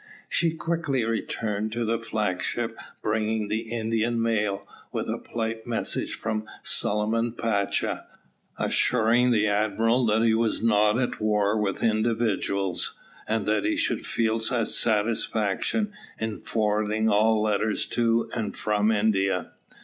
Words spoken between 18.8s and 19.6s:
India.